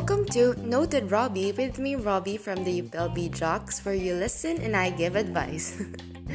[0.00, 4.74] Welcome to Noted Robbie with me, Robbie from the UPLB Jocks, where you listen and
[4.74, 5.76] I give advice.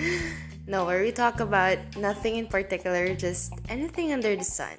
[0.67, 4.69] no, where we talk about nothing in particular, just anything under the sun.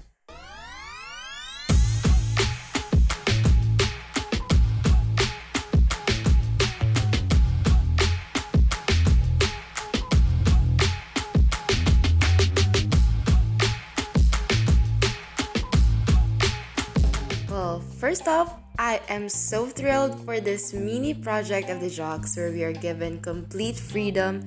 [17.50, 22.52] Well, first off, I am so thrilled for this mini project of the Jocks where
[22.52, 24.44] we are given complete freedom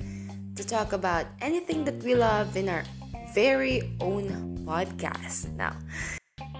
[0.55, 2.83] to talk about anything that we love in our
[3.33, 4.29] very own
[4.69, 5.49] podcast.
[5.57, 5.73] Now,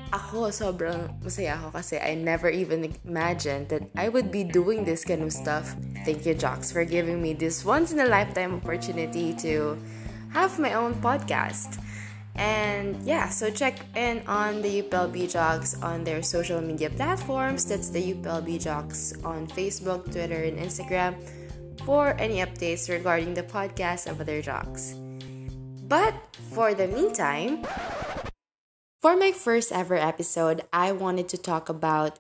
[0.10, 5.06] ako sobrang masaya ako kasi I never even imagined that I would be doing this
[5.06, 5.78] kind of stuff.
[6.10, 9.78] Thank you, Jocks, for giving me this once in a lifetime opportunity to
[10.34, 11.78] have my own podcast.
[12.36, 17.66] And yeah, so check in on the UPLB Jocks on their social media platforms.
[17.66, 21.16] That's the UPLB Jocks on Facebook, Twitter, and Instagram
[21.86, 24.94] for any updates regarding the podcast of other jocks.
[25.88, 26.14] But
[26.54, 27.66] for the meantime,
[29.02, 32.20] for my first ever episode, I wanted to talk about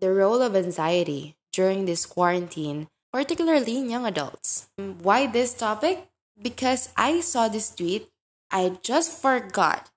[0.00, 4.68] the role of anxiety during this quarantine, particularly in young adults.
[4.76, 6.08] Why this topic?
[6.40, 8.08] Because I saw this tweet
[8.50, 9.90] I just forgot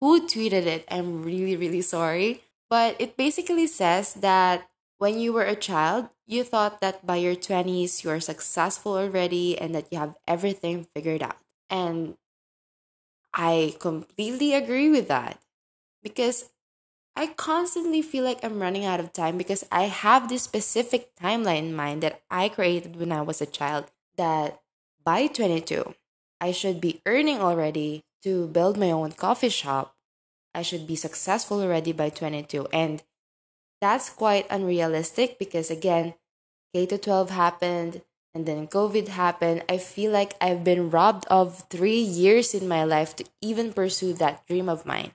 [0.00, 0.84] who tweeted it.
[0.90, 2.42] I'm really, really sorry.
[2.68, 7.36] But it basically says that when you were a child, you thought that by your
[7.36, 11.38] 20s, you are successful already and that you have everything figured out.
[11.70, 12.16] And
[13.34, 15.38] I completely agree with that
[16.02, 16.50] because
[17.14, 21.58] I constantly feel like I'm running out of time because I have this specific timeline
[21.58, 24.60] in mind that I created when I was a child that
[25.04, 25.94] by 22,
[26.42, 29.94] I should be earning already to build my own coffee shop.
[30.52, 32.66] I should be successful already by 22.
[32.72, 33.00] And
[33.80, 36.14] that's quite unrealistic because, again,
[36.74, 38.02] K to 12 happened
[38.34, 39.62] and then COVID happened.
[39.68, 44.12] I feel like I've been robbed of three years in my life to even pursue
[44.14, 45.12] that dream of mine.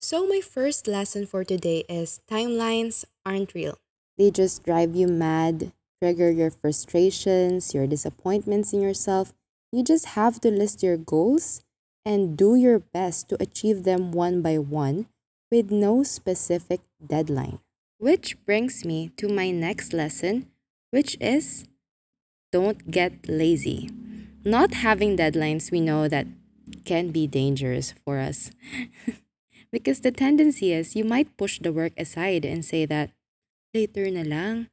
[0.00, 3.78] So, my first lesson for today is timelines aren't real.
[4.16, 9.32] They just drive you mad, trigger your frustrations, your disappointments in yourself.
[9.72, 11.64] You just have to list your goals
[12.04, 15.06] and do your best to achieve them one by one
[15.50, 17.60] with no specific deadline.
[17.98, 20.50] Which brings me to my next lesson,
[20.90, 21.64] which is
[22.52, 23.88] don't get lazy.
[24.44, 26.26] Not having deadlines, we know that
[26.84, 28.50] can be dangerous for us.
[29.72, 33.10] because the tendency is you might push the work aside and say that
[33.72, 34.68] later na lang.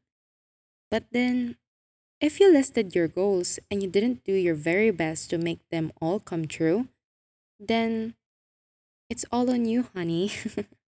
[0.92, 1.56] But then,
[2.22, 5.92] if you listed your goals and you didn't do your very best to make them
[6.02, 6.88] all come true,
[7.60, 8.14] then
[9.10, 10.32] it's all on you, honey.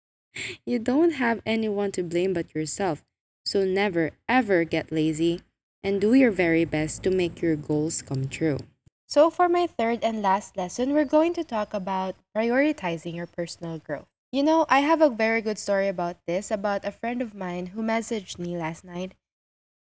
[0.67, 3.03] you don't have anyone to blame but yourself.
[3.45, 5.41] So never ever get lazy
[5.83, 8.59] and do your very best to make your goals come true.
[9.07, 13.79] So, for my third and last lesson, we're going to talk about prioritizing your personal
[13.79, 14.09] growth.
[14.33, 17.67] You know, I have a very good story about this about a friend of mine
[17.67, 19.15] who messaged me last night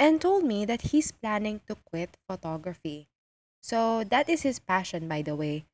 [0.05, 3.09] and told me that he's planning to quit photography.
[3.63, 5.65] So, that is his passion, by the way.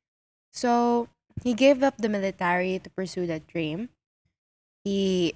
[0.53, 1.09] So
[1.43, 3.89] he gave up the military to pursue that dream.
[4.83, 5.35] He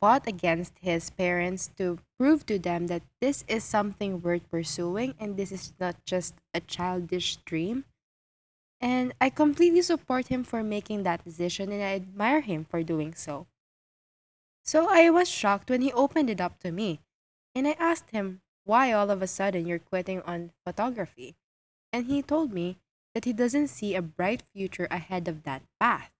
[0.00, 5.36] fought against his parents to prove to them that this is something worth pursuing and
[5.36, 7.84] this is not just a childish dream.
[8.80, 13.14] And I completely support him for making that decision and I admire him for doing
[13.14, 13.46] so.
[14.64, 17.00] So I was shocked when he opened it up to me.
[17.54, 21.36] And I asked him why all of a sudden you're quitting on photography.
[21.92, 22.78] And he told me
[23.14, 26.10] that he doesn't see a bright future ahead of that path.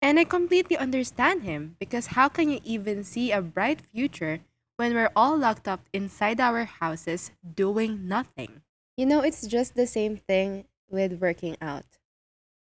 [0.00, 4.40] And I completely understand him because how can you even see a bright future
[4.76, 8.62] when we're all locked up inside our houses doing nothing?
[8.96, 11.84] You know, it's just the same thing with working out.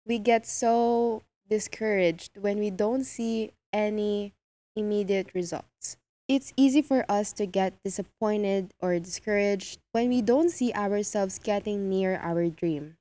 [0.05, 4.33] We get so discouraged when we don't see any
[4.75, 5.97] immediate results.
[6.27, 11.89] It's easy for us to get disappointed or discouraged when we don't see ourselves getting
[11.89, 12.95] near our dream.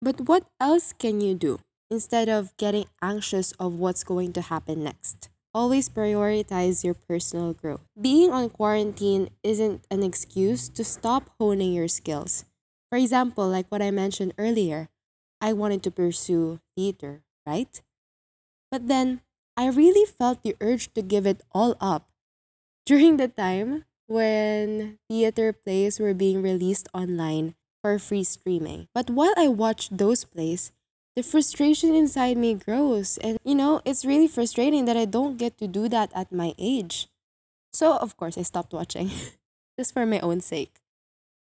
[0.00, 1.58] But what else can you do
[1.90, 5.28] instead of getting anxious of what's going to happen next?
[5.52, 7.82] Always prioritize your personal growth.
[8.00, 12.44] Being on quarantine isn't an excuse to stop honing your skills.
[12.90, 14.88] For example, like what I mentioned earlier,
[15.40, 17.80] I wanted to pursue theater, right?
[18.70, 19.22] But then
[19.56, 22.07] I really felt the urge to give it all up
[22.88, 28.88] during the time when theater plays were being released online for free streaming.
[28.94, 30.72] But while I watched those plays,
[31.14, 33.18] the frustration inside me grows.
[33.18, 36.54] And you know, it's really frustrating that I don't get to do that at my
[36.56, 37.08] age.
[37.74, 39.10] So, of course, I stopped watching
[39.78, 40.80] just for my own sake.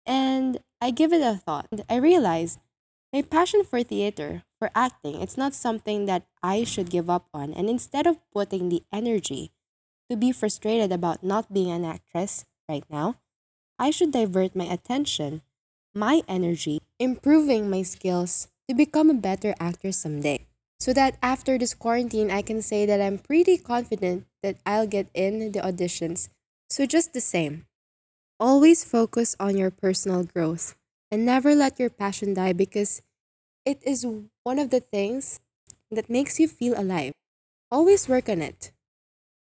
[0.04, 1.68] And I give it a thought.
[1.88, 2.58] I realized
[3.12, 7.54] my passion for theater, for acting, it's not something that I should give up on.
[7.54, 9.52] And instead of putting the energy
[10.10, 13.16] to be frustrated about not being an actress right now,
[13.78, 15.42] I should divert my attention,
[15.94, 20.46] my energy, improving my skills to become a better actor someday.
[20.80, 25.08] So that after this quarantine, I can say that I'm pretty confident that I'll get
[25.14, 26.28] in the auditions.
[26.70, 27.66] So, just the same,
[28.38, 30.76] always focus on your personal growth
[31.10, 33.02] and never let your passion die because
[33.64, 34.06] it is
[34.44, 35.40] one of the things
[35.90, 37.12] that makes you feel alive.
[37.70, 38.72] Always work on it.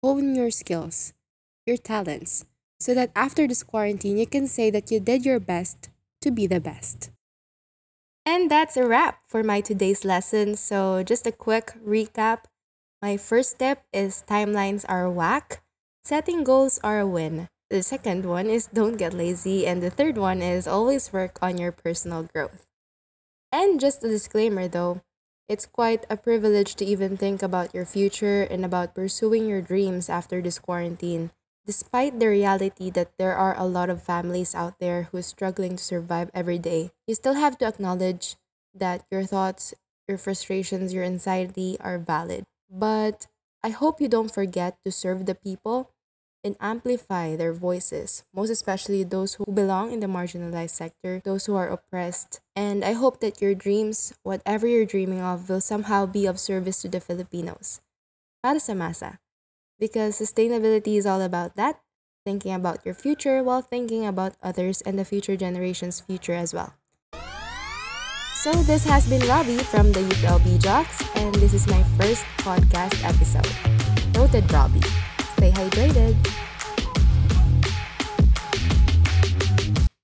[0.06, 1.14] Hone your skills,
[1.66, 2.46] your talents,
[2.80, 5.90] so that after this quarantine, you can say that you did your best
[6.22, 7.10] to be the best.
[8.24, 10.58] And that's a wrap for my today's lesson.
[10.58, 12.46] So, just a quick recap.
[13.02, 15.64] My first step is timelines are whack,
[16.04, 17.50] setting goals are a win.
[17.72, 19.66] The second one is don't get lazy.
[19.66, 22.68] And the third one is always work on your personal growth.
[23.52, 25.02] And just a disclaimer though,
[25.48, 30.10] it's quite a privilege to even think about your future and about pursuing your dreams
[30.10, 31.32] after this quarantine,
[31.66, 35.78] despite the reality that there are a lot of families out there who are struggling
[35.78, 36.92] to survive every day.
[37.08, 38.36] You still have to acknowledge
[38.74, 39.74] that your thoughts,
[40.08, 42.46] your frustrations, your anxiety are valid.
[42.70, 43.28] But
[43.64, 45.92] I hope you don't forget to serve the people
[46.46, 51.56] and amplify their voices, most especially those who belong in the marginalized sector, those who
[51.56, 52.40] are oppressed.
[52.56, 56.84] And I hope that your dreams, whatever you're dreaming of, will somehow be of service
[56.84, 57.82] to the Filipinos.
[58.46, 59.18] Para sa masa.
[59.80, 61.82] Because sustainability is all about that,
[62.24, 66.78] thinking about your future while thinking about others and the future generation's future as well.
[68.46, 72.94] So, this has been Robbie from the UPLB Jocks, and this is my first podcast
[73.02, 73.50] episode.
[74.14, 74.86] Noted Robbie.
[75.38, 76.55] Stay hydrated.